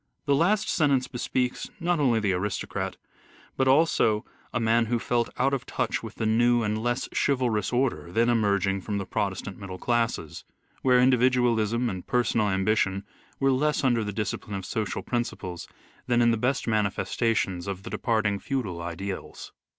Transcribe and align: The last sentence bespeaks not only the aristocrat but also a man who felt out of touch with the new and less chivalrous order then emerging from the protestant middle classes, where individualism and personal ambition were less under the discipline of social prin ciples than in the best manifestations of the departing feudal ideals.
The 0.25 0.33
last 0.33 0.67
sentence 0.67 1.07
bespeaks 1.07 1.69
not 1.79 1.99
only 1.99 2.19
the 2.19 2.33
aristocrat 2.33 2.97
but 3.55 3.67
also 3.67 4.25
a 4.51 4.59
man 4.59 4.87
who 4.87 4.97
felt 4.97 5.29
out 5.37 5.53
of 5.53 5.67
touch 5.67 6.01
with 6.01 6.15
the 6.15 6.25
new 6.25 6.63
and 6.63 6.81
less 6.81 7.07
chivalrous 7.13 7.71
order 7.71 8.11
then 8.11 8.27
emerging 8.27 8.81
from 8.81 8.97
the 8.97 9.05
protestant 9.05 9.59
middle 9.59 9.77
classes, 9.77 10.43
where 10.81 10.99
individualism 10.99 11.87
and 11.87 12.07
personal 12.07 12.49
ambition 12.49 13.03
were 13.39 13.51
less 13.51 13.83
under 13.83 14.03
the 14.03 14.11
discipline 14.11 14.55
of 14.55 14.65
social 14.65 15.03
prin 15.03 15.21
ciples 15.21 15.67
than 16.07 16.19
in 16.19 16.31
the 16.31 16.35
best 16.35 16.67
manifestations 16.67 17.67
of 17.67 17.83
the 17.83 17.91
departing 17.91 18.39
feudal 18.39 18.81
ideals. 18.81 19.51